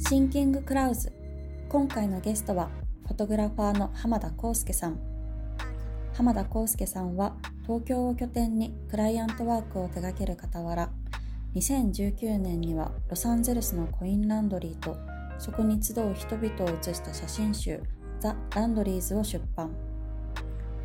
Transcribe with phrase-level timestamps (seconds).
[0.00, 1.12] シンキングクラウズ。
[1.68, 2.70] 今回のゲストは
[3.08, 5.00] フォトグラファーの浜田康介さん。
[6.14, 10.90] 浜田康介さんは東京を拠点にクライアントワークを手掛ける傍ら
[11.56, 14.96] 2019年にはロサンゼルスのコインランドリーと
[15.36, 17.82] そこに集う人々を写した写真集
[18.20, 19.74] ザ・ランドリーズを出版。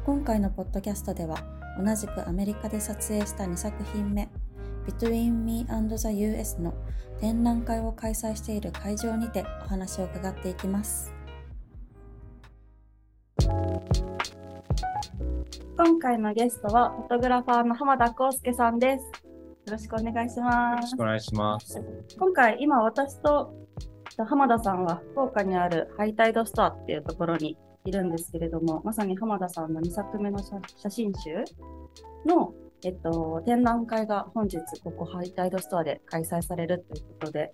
[0.06, 1.38] 今回のポッドキャストでは
[1.78, 4.28] 同じくアメリカで撮影した2作品目
[4.86, 6.74] Between Me and the US の
[7.20, 11.14] 展覧会を開催している会場にてお話を伺っていきます。
[15.78, 19.06] 今回のゲストはフォトグラファーの浜田康介さんです。
[19.66, 20.76] よろしくお願いします。
[20.76, 21.82] よろしくお願いします。
[22.20, 23.54] 今回今私と
[24.28, 30.40] 浜田さんは福岡にあるハイタイドストアっていうところにいるんですけれども、まさに浜田さんの2作目の
[30.78, 31.44] 写真集
[32.26, 32.54] の、
[32.86, 37.54] えっと、展覧会が本日ここハイタイドストアで開催されるということで、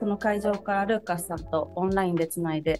[0.00, 2.78] この会場からルーカスさんとオンラインでつないで。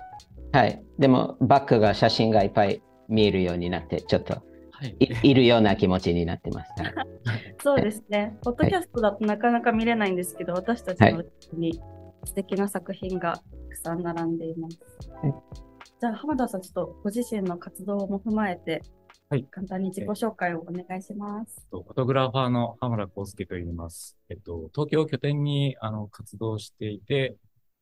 [0.52, 4.42] はい、でもバックが写真がいっぱい見えるようになって、ちょっと
[4.98, 6.72] いいるような気持ちになってます。
[7.62, 8.36] そうですね。
[8.42, 11.80] ポッドキャストだとなかなか見れないんですけど、私たちのうちに
[12.24, 14.78] 素敵な作品がたくさん並んでいます。
[15.22, 15.34] はい
[16.00, 18.80] じゃあ、浜田さん、ちょっとご自身の活動も踏まえて、
[19.32, 21.64] はい、簡単に自己紹介をお願いします。
[21.70, 24.16] フォトグラファーの浜田康介と言います。
[24.28, 27.36] えっと、東京を拠点にあの活動していて、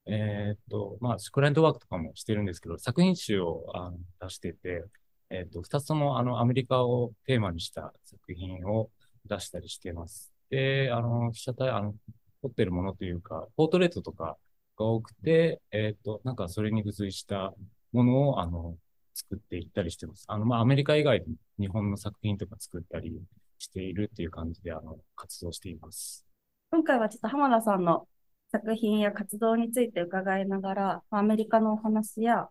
[0.05, 4.85] えー、っと、まあ、クライアントワークとかもしてるんですけど、作品集をあの出してて、
[5.31, 8.91] えー、っと、二つともあのアメリカをテーマにした作品を
[9.25, 10.31] 出したりしています。
[10.51, 11.95] で、あの、被写体、あの、
[12.43, 14.37] 撮ってるものというか、ポートレートとか
[14.77, 17.55] が多くて、えっと、なんかそれに付随した
[17.93, 18.77] ものを、あの、
[19.19, 20.25] 作っていったりしてます。
[20.29, 21.27] あの、まあ、アメリカ以外で
[21.59, 23.21] 日本の作品とか作ったり
[23.59, 26.25] しているっていう感じで、あの、活動しています。
[26.71, 28.07] 今回はちょっと浜田さんの
[28.53, 32.49] 作品や活動について伺いながら、アメリカのお話や、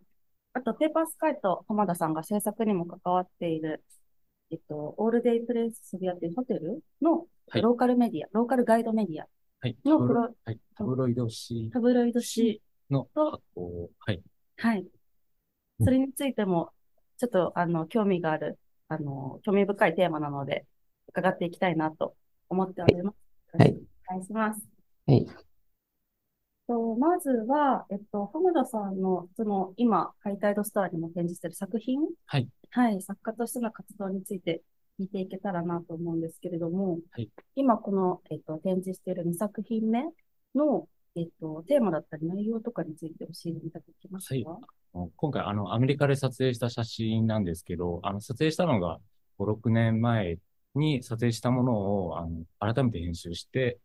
[0.54, 3.84] あと、ペーパースカイと浜田さんが制作にも関わっている、
[4.52, 7.26] えっと、オールデイプレイス渋谷っていうホテルの
[7.62, 9.28] ローカルメディア、はい、ローカルガイドメディア
[9.86, 11.70] のプロ、はい、タブロイド紙。
[11.72, 13.90] タブロイド紙の発行。
[14.00, 14.22] はい。
[14.58, 14.86] はい。
[15.84, 16.72] それについても、
[17.18, 20.66] ちょっと、あの、興味がある、あの、興味深いテーマなので、
[21.08, 22.16] 伺っていきたいなと
[22.50, 23.16] 思っております。
[23.58, 23.78] はい。
[24.10, 24.62] お願いします。
[25.06, 25.28] はい。
[26.68, 32.50] とまずは、えっと、浜田さんの、その、今、ハイタイドスターにも展示している作品、はい。
[32.70, 34.62] はい、作家としての活動について
[35.00, 40.04] 聞いていけたらなと思うんですけれども、はい、今、この、えっと、展示している2作品目
[40.54, 44.77] の、えっと、テーマだったり内容とかについて教えていただけますか、はい
[45.16, 49.00] 今回、あの、アメリカで撮影した写真なんですけど、あの、撮影したのが
[49.38, 50.38] 5、6年前
[50.76, 53.80] に撮影したものを、あの、改めて編集して、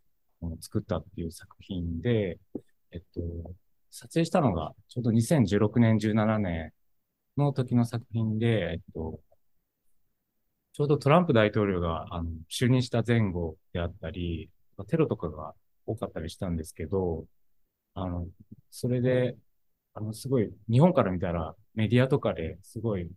[0.61, 2.39] 作ったっていう作品で、
[2.91, 3.21] えっと、
[3.91, 6.73] 撮影したのがちょうど2016年、17年
[7.37, 9.21] の時の作品で、えっと、
[10.73, 14.51] ちょうどトランプ大統領があの就任した前後であったり、
[14.89, 15.55] テロとかが
[15.87, 17.25] 多かったりしたんですけど、
[17.95, 18.27] あの、
[18.71, 19.37] それで、
[19.95, 23.11] あの、すごい、日本から見たらメディアとかですごい、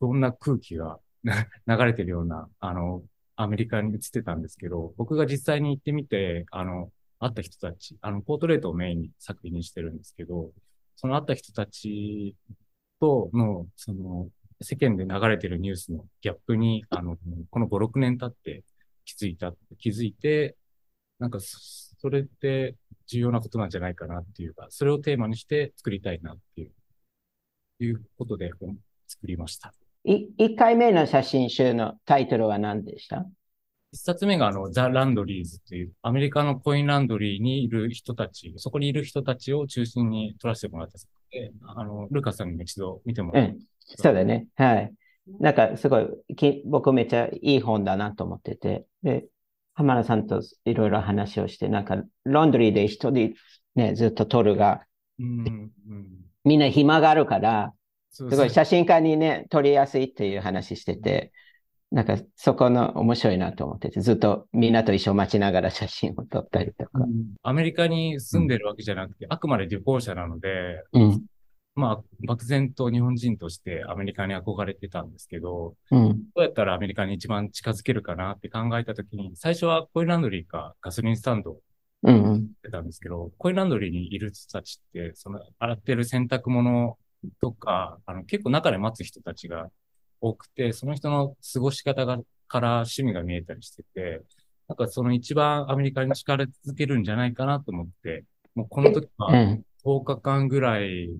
[0.00, 1.00] どんな空気が
[1.66, 3.04] 流れてるような、あの、
[3.36, 10.52] アメリカに映ってたんですけど、僕が実際に行ってみて、あの、会った人たち、あの、ポートレートをメインに作品にしてるんですけど、
[10.96, 12.36] その会った人たち
[13.00, 14.30] との、その、
[14.62, 17.18] 世間で流れてるニュースのギャップに、あの、
[17.50, 18.64] この5、6年経って
[19.04, 20.56] 気づいた、気づいて、
[21.18, 21.40] なんか、
[22.00, 26.72] それって重要なことなんじゃないかなっていうか、それをテーマにして作りたいなっていう、
[27.84, 28.50] いうことで
[29.06, 29.74] 作りました。
[30.06, 33.26] 1回目の写真集のタイトルは何でした？
[33.92, 40.98] 一冊目があの、ザ・ランドリーズっていう、アメリカのコインランドリーにいる人たち、そこにいる人たちを中心に撮らせてもらった
[41.32, 43.60] で、あの、ルカさんにも一度見てもらった、うん。
[43.84, 44.46] そうだね。
[44.54, 44.94] はい。
[45.40, 46.06] なんかすごい、
[46.64, 49.26] 僕めっちゃいい本だなと思ってて、で、
[49.74, 53.34] 浜田さんといろいろ話をして、なんか、ランドリーで一人
[53.74, 54.82] ね、ずっと撮るが、
[55.18, 56.08] うんうん、
[56.44, 57.72] みんな暇があるから、
[58.10, 61.32] すごい写真家にね、撮りやすいっていう話してて、
[61.92, 66.90] なんかそこの面白いなと思ってて、ずっとみんなと一緒待ちながら写真を撮ったりとか。
[66.94, 71.24] うん、アメリカに住んでるわけじゃなくて、うん、あくまで旅行者なので、うん、
[71.74, 75.74] まあ、漠然と日本人としてアメリカに憧れてたんですけど、
[76.34, 81.56] どうやったらアメリカに一番近づけるかなって考えたときに、最初はコインランドリーかガソリンスタンド
[82.02, 86.98] うんってたんですけど、コインランドリーにいる人たちって、その洗ってる洗濯物
[87.40, 89.70] とか、あの結構中で待つ人たちが
[90.20, 92.18] 多くて、その人の過ごし方が
[92.48, 94.22] から趣味が見えたりしてて、
[94.68, 98.24] なんかその一番アメリカに力づけるんじゃないかなと思って、
[98.54, 99.30] もうこの時は
[99.84, 101.10] 10日間ぐらい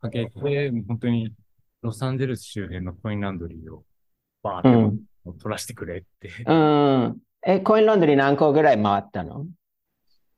[0.00, 0.30] かけて、
[0.86, 1.32] 本当に
[1.82, 3.84] ロサンゼルス周辺のコインランドリーを
[4.42, 4.90] バーうっ
[5.24, 5.34] てん。
[5.38, 6.30] 取らせてくれって。
[6.46, 7.18] うん。
[7.42, 9.46] え、コインランドリー何個ぐらい回ったの？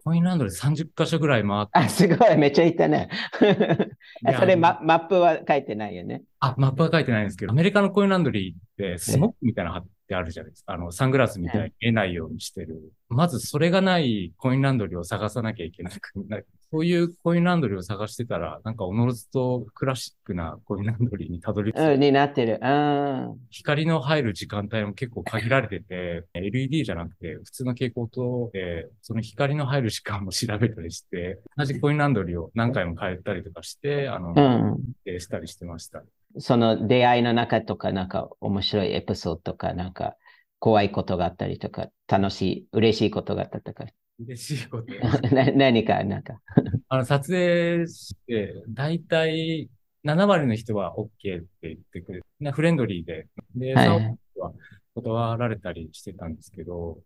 [0.04, 3.10] コインランドリー30カ所ぐらい回って、あ、すごい、めっちゃ行ったね。
[4.38, 6.22] それマ、マップは書いてないよね。
[6.40, 10.72] あ、マップは書いてないんですけど、アメリカのコインランドリーってスモックみたいなの貼ってあるじゃないですか。
[10.72, 12.92] あの、サングラスみたいに見えないようにしてる。
[13.08, 16.46] まずそれがないコインランドリーを探さなきゃいけなくなる。
[16.70, 22.58] そういうコインランドリーを探してたら、なんかおのずとクラシックなコインランドリーにたどり着いて、うん、になってる。
[22.62, 23.38] うん。
[23.50, 34.76] 光の入る時間帯も結構限られてて、LED じゃなくて普通の蛍光灯で、その光の入る時間も調べたりして、同じコインランドリーを何回も変えたりとかして、あの、うん。
[35.06, 36.02] えしたりしてました。
[36.38, 40.16] その出会いの中とか、なんか面白いエピソードとか、なんか
[40.58, 43.86] 怖いことがあったりとか、楽しい、嬉しいことがあったとか、
[44.20, 44.94] 嬉しいこと。
[45.34, 46.40] な 何か、なんか。
[46.88, 49.68] あの、撮影して、だいたい
[50.04, 54.52] 7割の人は OK って言ってくれて、なフレンドリーで、で、3はいは
[54.94, 56.98] 断られたりしてたんですけど、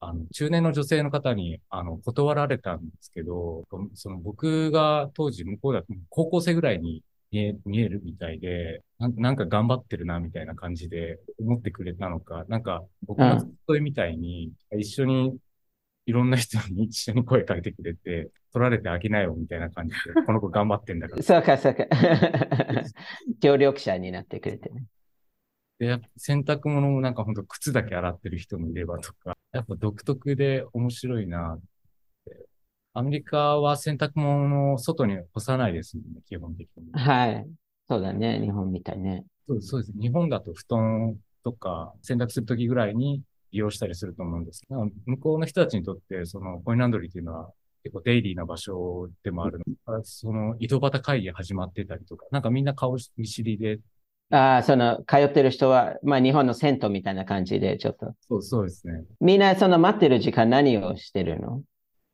[0.00, 15.38] あの、中年の女性の方に、あの、断られたんですけど、その僕が当時向こうだと高校生ぐらいに見え見えるみたいでなん、なんか頑張ってるなみたいな感じで思ってくれたのか、なんか僕の付き添いみたいに一緒に
[16.06, 21.22] いろんな人に 一緒に声かけてくれて、取られてあげなよみたいな感じで、この子頑張ってんだから。
[21.22, 21.84] そうか、そうか。
[23.40, 24.84] 協力者になってくれてね。
[25.78, 31.58] で、やっぱ洗濯物もなんかほんと靴だけ洗ってる人もいればとか、やっぱ独特で面白いな。
[32.98, 36.98] アメリカは洗濯物を外に干さないですもんね、基本的に。
[36.98, 37.46] はい。
[37.90, 38.40] そうだね。
[38.40, 39.26] 日本みたいね。
[39.46, 39.92] そうそうです。
[40.00, 41.14] 日本だと布団
[41.44, 43.20] とか洗濯するときぐらいに
[43.52, 47.50] 利用したりすると思うんですけど、向こうの人たちにとって、そのコインランドリーっていうのは
[47.82, 53.78] 結構デイリーな場所でもあるので、その井戸端会議始まってたりとか、なんかみんな顔見知りで、
[54.30, 58.14] ああ、その、通ってる人は、まあ日本の銭湯みたいな感じで、ちょっと。
[58.26, 59.04] そうそうですね。
[59.20, 61.62] みんなその待ってる時間何をしてるの？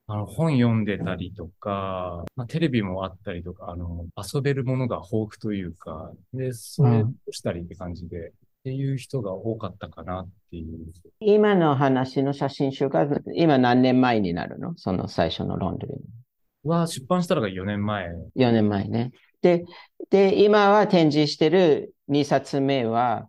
[0.09, 8.33] あの本読んでたりとか、まあ、テレビもあったりとか、あの、遊べるものが豊富というか、で、それをしたりって感じで、っ
[8.65, 10.79] ていう人が多かったかなっていう。
[11.21, 14.75] 今の話の写真集が、今何年前になるの？
[14.77, 16.69] その最初のロンドリー。
[16.69, 18.09] は、出版したのが4年前。
[18.37, 19.13] 4年前ね。
[19.41, 19.65] で、
[20.11, 23.29] で、今は展示してる2冊目は、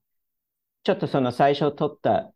[0.84, 2.32] ちょっとその最初撮った、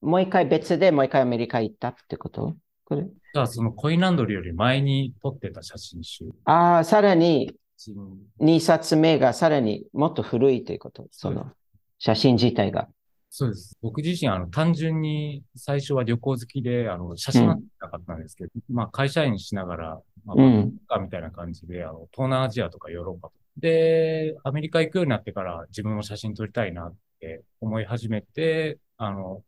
[0.00, 2.56] もう一回別でもう一回アメリカ行ったってこと？
[2.84, 3.06] これ？
[3.36, 6.24] じゃあ、そのコインランドリーより前に撮ってた写真集。
[6.46, 7.96] ああ、さらに写真
[8.40, 11.06] 2冊目がさらにもっと古いということ？
[11.10, 11.52] その
[11.98, 12.88] 写真自体が。
[13.28, 13.76] そうです。
[13.82, 20.72] 僕自身、あの、単純に最初は旅行好きで、あの、写真は撮りたかったんですけど、まあ、会社員しながら、まあ、うん。
[20.88, 23.40] かみたいな感じで、あの、東南アジアとかヨーロッパとか。
[23.58, 29.42] で、アメリカ行くようになってから自分も写真撮りたいなって思い始めて、あの、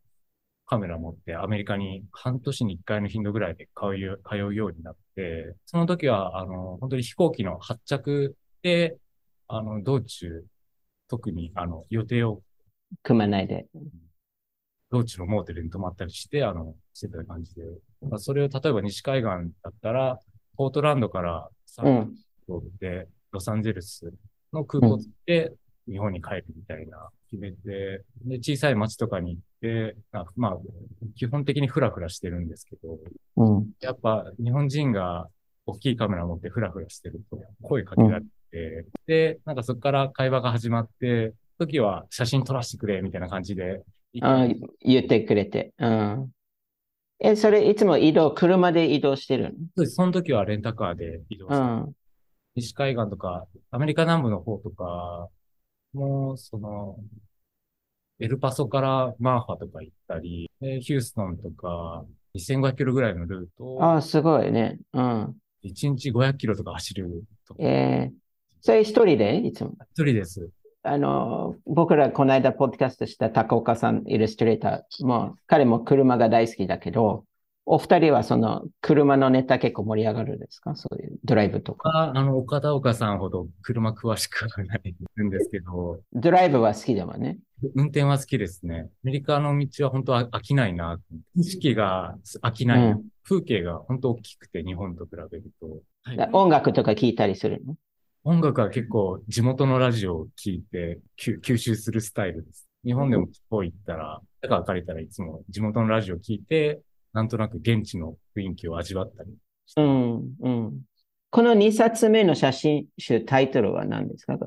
[0.68, 8.98] カメラ持ってアメリカに半年に一回の頻度ぐらいで通うよ通うようになって、その時は、あの、本当に飛行機の発着で、
[9.48, 10.44] あの、道中、
[11.08, 12.42] 特に、あの、予定を
[13.02, 13.66] 組まないで。
[14.90, 17.62] 道中のモーテルに泊まったりして、あの、してた感じで。
[18.02, 19.24] まあそれを例えば西海岸
[19.62, 20.18] だったら、
[20.58, 22.14] ポートランドからサンうん。
[22.46, 24.12] フランで、ロサンゼルス
[24.52, 25.54] の空港で
[25.88, 30.58] 日本に帰るみたいな決めて、で、小さい街とかに行って、あまあ、
[31.16, 32.98] 基本的にフラフラしてるんですけど、
[33.36, 33.70] うん。
[33.80, 35.28] やっぱ日本人が
[35.66, 43.82] 大きいカメラ持ってフラフラしてると声かけられて、で、なんかそこから会話が始まって、時は写真撮らせてくれみたいな感じで、
[44.22, 44.46] あ
[44.80, 45.72] 言ってくれて。
[45.78, 46.30] うん。
[47.20, 51.92] え、それいつも移動、車で移動してるそうですその時はレンタカーで移動して、のうん。
[52.54, 55.28] 西海岸とか、アメリカ南部の方とか
[55.92, 56.96] も、その、
[58.20, 64.78] エルパソからマーファとか行ったり、でヒューストンとか、2500キロぐらいのルートを、ああ、すごいね。
[64.92, 65.36] うん。
[65.64, 68.14] 1日500キロとか走るとか、えー、
[68.60, 69.36] それ一人で？
[69.38, 69.72] いつも。
[69.92, 70.48] 一人です。
[70.82, 77.24] あの、僕らこの間ポッドキャストした高岡さん、イラストレーターも、彼も車が大好きだけど、
[77.66, 80.74] お二人はその車のネタ結構盛り上がるんですか？
[80.76, 81.90] そういうドライブとか。
[81.90, 84.94] ああの、岡田岡さんほど車詳しくはない
[85.24, 87.38] んですけど、ドライブは好きでもね。
[87.74, 88.88] 運転は好きですね。
[88.88, 90.98] アメリカの道は本当は飽きないな。
[91.36, 92.86] 景色が飽きない。
[92.92, 95.82] うん風景が本当大きくて、日本と比べると。
[96.02, 97.76] はい音楽とか聞いたりするの？
[98.24, 102.66] 音楽は結構地元のラジオを聞いて吸吸収するスタイルです。
[102.86, 106.80] 日本でも地方行ったら、だから借りたらいつも地元のラジオを聞いて、
[107.12, 109.30] なんとなく現地の雰囲気を味わったり。
[109.76, 110.80] うん、うん。
[111.30, 114.38] この2冊目の写真集、タイトルは何ですか？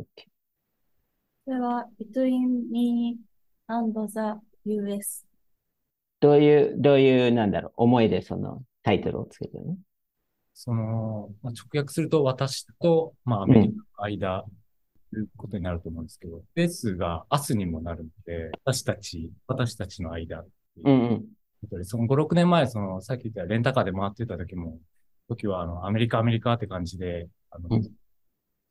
[1.46, 3.18] これは Between Me
[3.68, 5.26] and the US。
[6.20, 9.76] どういう、どういう、なんだろう、思いでそのタイトルをつけてるの？
[10.54, 14.46] その、まあ、直訳すると私と、まあ、アメリカの間、
[15.12, 20.46] ということになると思うんですけど、ベースが明日にもなるので、私たち、私たちの間
[20.84, 21.26] うん
[21.72, 21.86] うん。
[21.86, 24.78] その5、6年前、その、さっき言ったレンタカーで回ってた時も、
[25.28, 27.92] 時は、あの、アメリカ、アメリカって感じで、あの、うん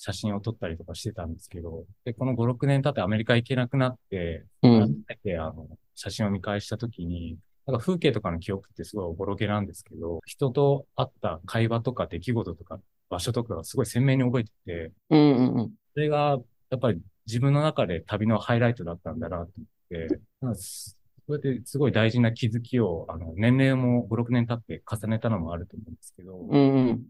[0.03, 5.03] 写真を撮ったりとかしてたんですけど、で、この5、6年経ってアメリカ行けなくなって、改うん。
[5.07, 12.81] めて、あの、写真を見返した時に、なんか風景とかの記憶ってすごいおぼろげなんですけど、人と会った会話とか出来事とか
[13.11, 15.71] 場所とかがすごい鮮明に覚えてて、うんうんうん。
[15.93, 16.39] それが
[16.71, 19.49] やっぱり自分の中で旅のハイライトだったんだなと思っ
[19.91, 27.03] て、なんかすそうやってすごい大事な気づきを、あの、年齢も5、6年経って重ねたのもあると思うんですけど、うんうん。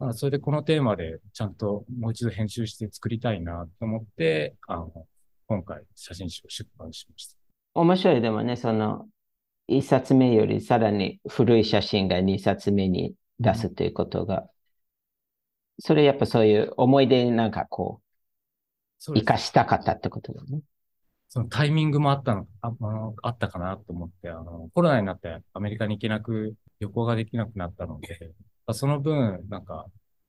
[0.00, 5.06] まあ、それでこのテーマでちゃんともう一度編集して作りたいなと思って、あの、
[5.46, 7.36] 今回写真集を出版しました。
[7.74, 9.06] 面白いでもね、その、
[9.68, 14.48] 1冊目よりさらに古い写真が2冊目に出すということが、
[15.78, 18.00] それやっぱそういう思い出になんかこ
[18.98, 20.60] そう生かしたかったってことだよね。
[21.28, 28.32] そのタイミングもあったの、ああのあったかなと思って、あの、コロナになってアメリカに行けなく、旅行ができなくなったので、
[28.74, 29.86] その分、なんか、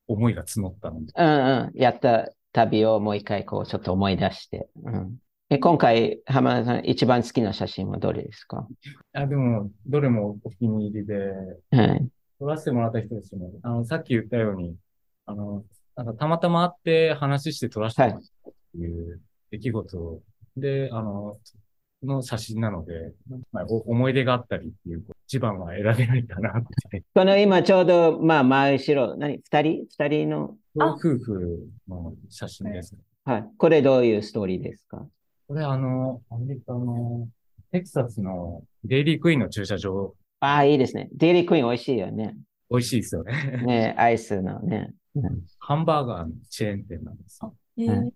[0.08, 1.80] 思いが募ったので、うんうん。
[1.80, 4.68] やった旅をもう一回こうちょっと思い出して。
[4.84, 5.18] うん。
[5.50, 8.68] え、今回、浜田さん一番好きな写真はどれですか？
[9.14, 11.16] あ、でも、どれもお気に入りで、
[11.72, 12.10] はい。
[12.40, 14.76] 撮らせてもらった人ですもあの、さっき言ったように、
[15.26, 15.64] あの、
[15.96, 19.22] なんかたまたま会って話して撮らせてもらったっていう
[19.52, 20.20] 出来事
[20.58, 21.38] で、あの、
[22.04, 23.14] の写真なので、
[23.52, 27.04] まあ、お思い出があったりっていう、一番は選べないかなって。
[27.16, 29.40] この今ちょうど、まあ、真後ろ、何？
[29.42, 29.86] 二人？
[29.90, 32.98] 二人の、夫婦の写真です。
[33.24, 33.46] はい。
[33.58, 35.08] これどういうストーリーですか？
[35.48, 37.30] これあの、アメリカの
[37.72, 41.08] テキサスのデイリークイーンの駐車場、ああ、いいですね。
[41.16, 42.36] デイリークイーン美味しいよね。
[42.70, 43.64] 美味しいですよね。
[43.66, 44.92] ね、アイスのね。
[45.16, 47.40] うんハンバーガーのチェーン店なんです。
[47.78, 48.12] えーうん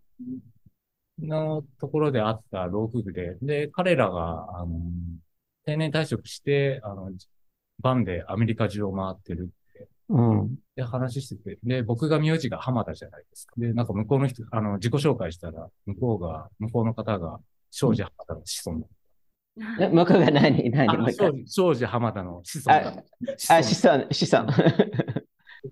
[1.17, 4.81] のところであった老夫婦で、で、彼らが、あの、
[5.65, 7.11] 定年退職して、あの、
[7.81, 10.55] バンでアメリカ中を回ってるって、うん。
[10.75, 13.53] で、話してて、で、僕が名字が浜田じゃないですか。
[13.57, 17.39] で、なんか向こうの人、あの、自己紹介したら、向こうが、向こうの方が、
[17.71, 18.87] 庄司浜田の子孫だ。
[19.79, 20.71] え向こうが何？
[20.77, 21.13] あの何？
[21.13, 22.91] 庄司庄司浜田の子孫だ。
[22.91, 24.53] 子あ、孫子孫、子孫。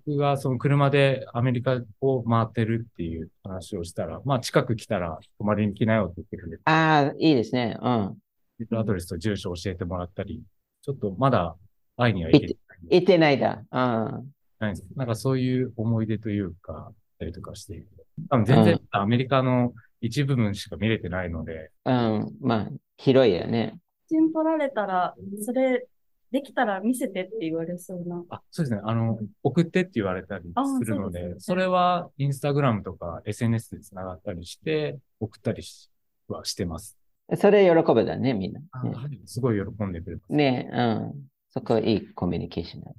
[0.06, 7.78] 僕がその車でアメリカを回ってるっていう話をしたら、まあ近く来たら泊まりに来なよって言ってくれて、ああ、いいですね。
[7.80, 8.18] うん。
[8.64, 10.42] メールアドレスと住所を教えてもらったり、
[10.82, 11.56] ちょっとまだ
[11.98, 12.58] 会いには行けて
[12.90, 13.64] 行ってないだ。
[13.72, 14.34] うん。
[14.60, 17.88] ないんですなんかそういう思い出というか、たりとかしている。
[18.30, 22.32] 多分全然アメリカの一部分しか見れてないので、うん。
[22.42, 23.80] まあ、広いよね。
[24.10, 25.16] 写真撮られたら、
[25.46, 25.88] それ、
[26.32, 28.24] できたら見せてって言われそうな。
[28.30, 28.82] あ、そうですね。
[28.84, 35.90] あの、送ってって言われたりあするので、そうでねそれはインスタグラムとか SNS で繋がったりして、送ったりし
[36.28, 36.98] はしてます。
[37.38, 38.62] それ喜ぶだね、みんな。
[38.72, 40.34] あねはいすごい喜んでくれます。
[40.34, 41.30] ねうん。
[41.52, 42.96] そこいいコミュニケーションだね。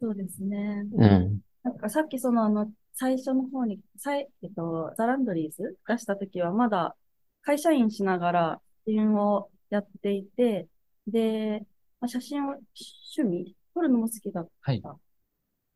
[0.00, 0.84] そうですね。
[0.92, 1.40] うん。
[1.62, 6.96] なんかさっきそのあの、最初の方に、さい、えっと、ザランドリーズ出した時はまだ
[7.42, 10.68] 会社員しながら写真をやっていて、
[11.06, 11.64] で、
[12.00, 14.50] まあ、写真を趣味、撮るのも好きだった。
[14.60, 14.82] はい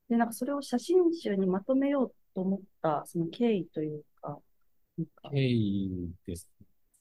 [0.08, 4.38] で、なんかそれを写真集にまとめようと思った、その経緯というか、
[4.98, 6.46] なんか経緯です。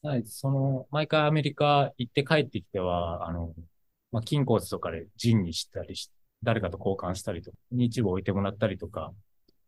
[0.03, 3.53] はい、その、毎回アメリカ行って帰ってきては、あの、
[4.11, 6.09] まあ、金庫とかでジンにしたりし、
[6.41, 9.13] 誰かと交換したりとか、に一部置いてもらったりとか、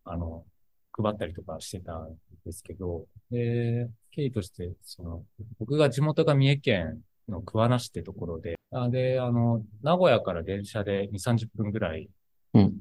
[0.06, 0.44] あの、
[0.92, 5.24] 配ったりとかしてたんですけど、で、経緯として、その、
[5.60, 12.10] 僕が地元が三重県の桑名市ってところで、あで、あの、名古屋から電車で2、30分ぐらい
[12.56, 12.80] うん。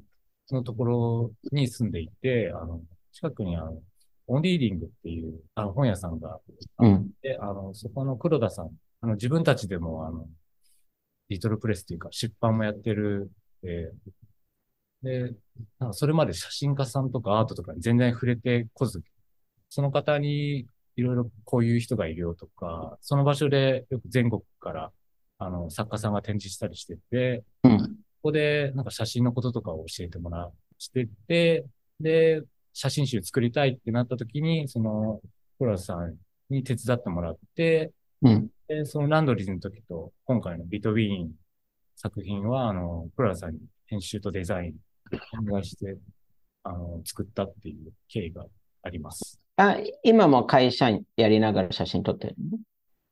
[0.51, 2.81] のところに住んでいて、あの、
[3.11, 3.79] 近くにあの、
[4.25, 6.39] オンリーディングっていう、あの、本屋さんが
[6.79, 7.12] うん。
[7.43, 8.69] で、あの、そこの黒田さん、
[9.01, 10.27] あの、自分たちでも、あの、
[11.29, 13.31] リトルプレスっていうか、出版もやってる、
[13.63, 14.13] えー
[15.03, 15.33] で、
[15.79, 19.03] なんかそれまで写真家さんとかアートとかに全然触れてこず、
[19.69, 24.91] その方にいろいろこういう人がいるよとか、その場所でよく全国から、
[25.39, 27.79] あの、作家さんが展示したりしてて、うん。
[27.79, 27.87] こ
[28.29, 31.65] こでなんか写真のこととかを教えてもらしてて、
[31.99, 35.19] で、写真集作りたいってなった時に、その、
[35.59, 36.15] 黒田さん
[36.53, 37.91] に手伝ってもらって、
[38.21, 38.49] うん。
[38.67, 41.31] で、そのランドリーズの時と、今回のビトウィーン
[41.95, 44.75] 作品は、あの、黒田さんに編集とデザイン
[45.39, 45.97] お願いして
[46.63, 48.45] あの、作ったっていう経緯が
[48.83, 49.39] あります。
[49.57, 52.35] あ、今も会社やりながら写真撮ってる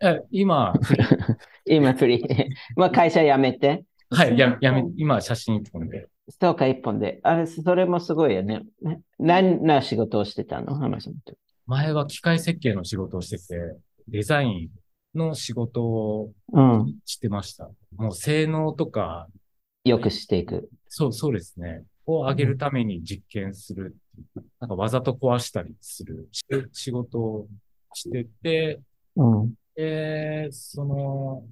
[0.02, 0.10] の？
[0.10, 0.74] え、今、
[1.66, 2.46] 今フリー。
[2.76, 3.84] まあ会社辞めて？
[4.10, 6.08] はい、や、やめ、今写真一本で。
[6.30, 7.20] そうか、一本で。
[7.24, 8.62] あれ、それもすごいよね。
[8.82, 10.76] ね何な仕事をしてたの？
[10.76, 11.36] 浜さんと。
[11.68, 13.78] 前は機械設計の仕事をしてて、
[14.08, 16.96] デザインの仕事をうん。
[17.06, 17.70] してました。
[17.96, 19.28] もう性能とか、
[19.84, 20.70] よくしていく。
[20.88, 21.84] そう、そうですね。
[22.06, 23.96] を上げるために実験する
[24.36, 24.42] う。
[24.60, 27.48] なんかわざと壊したりするし仕事を
[27.94, 28.80] してて、
[29.16, 29.54] うん。
[29.76, 31.44] で、その、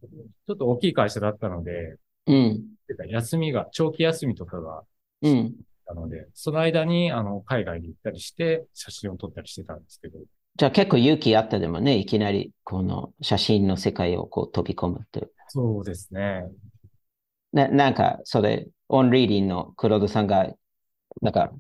[0.48, 1.98] ちょっと大きい会社だったので、
[2.28, 2.66] うん。
[2.88, 4.84] てか休みが、長期休みとかが
[5.22, 5.56] うん。
[5.90, 10.20] あので、その間に、あの、海外に行ったりして、写真を撮ったりしてたんですけど、
[10.56, 15.28] じゃあ結構勇気あったでもね、いきなりこの写真の世界をこう飛び込むって。
[15.48, 16.44] そうですね。
[17.54, 20.54] ななんか、それ、オンリーディンの黒田さんが、
[21.22, 21.52] なんか、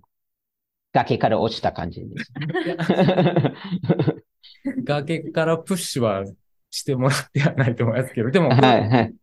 [0.93, 2.31] 崖から落ちた感じです。
[4.83, 6.25] 崖からプッシュは
[6.69, 9.15] してもらってはないと思いますけど、でも、はい、はい。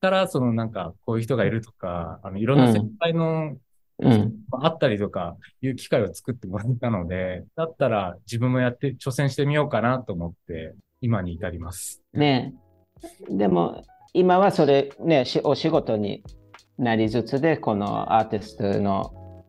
[0.00, 3.56] から、そのなんか、こういう人がいるとか、あの、いろんな先輩の、
[4.00, 4.34] うん。
[4.52, 12.02] あったりとか、いう機会を作ってもらったので、だったら自分もやって、挑戦してみようかなと思って、今に至ります。
[12.12, 12.54] ね
[13.28, 16.22] でも、今はそれ、ね、しお仕事に
[16.78, 19.44] なりつつで、このアーティストの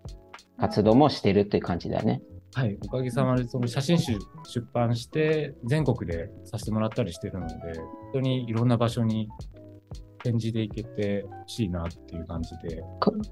[0.60, 2.22] 活動もしてるっていう感じだね。
[2.54, 2.78] はい。
[2.84, 9.30] おかげさまで、その写真集出版して、全国でさせてもらったりしてるので、本当にいろんな場所に
[10.24, 12.84] 展示で行けてほしいなっていう感じで、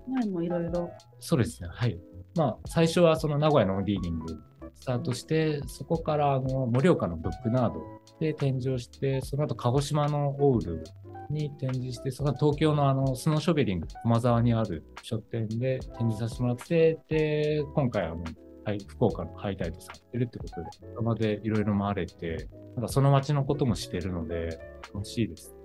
[0.08, 0.90] 前もいろいろ。
[1.20, 1.70] そうですね。
[1.72, 2.00] はい。
[2.36, 4.40] まあ、最初はその名古屋のリーディング
[4.74, 7.82] スタートして、そこからあの盛岡のブックナード
[8.20, 10.84] で展示をして、その後鹿児島のオウル
[11.30, 18.24] に展示して、その後東京のあのスノーショベリング、駒沢にある書店で展示させてもらって、で、今回あの、
[18.66, 24.60] はい、福岡のハイタイトさんやってるってことで、今までいろいろ回れて、なんかその街のこともしてるので、
[24.94, 25.56] 楽しいです。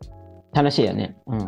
[0.53, 1.17] 楽しいよね。
[1.27, 1.39] うん。
[1.39, 1.47] は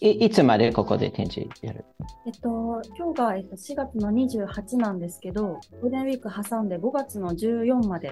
[0.00, 0.08] い。
[0.08, 1.84] いいつまでここで展示やる？
[2.26, 8.10] えっと、今日が、えっと、4月の28なんですけど、ゴールデンウィーク挟んで5月の14まで。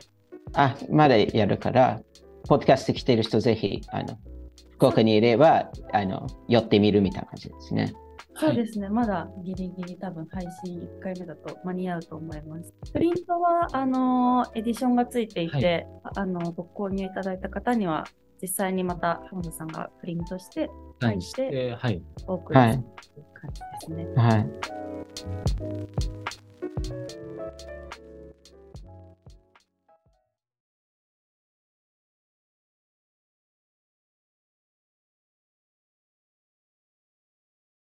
[0.52, 2.00] あ、まだやるから、
[2.48, 4.18] ポッドキャスト来てる人ぜひ、あの、
[4.72, 7.92] 福岡にいれば、あの、寄ってみるみたいな感じですね。
[8.36, 12.72] そうですね、まだギリギリ多分配信1回目だと間に合うと思います。
[12.92, 18.06] プリントは、あの、エディションがついていて、あの、ご購入いただいた方には、
[18.42, 21.20] 実際にまた浜田さんがプリントしてはい。
[21.20, 22.02] 書いてはい。
[22.26, 22.78] お送りはいす
[23.16, 24.06] る感じですね。
[24.16, 24.46] はい。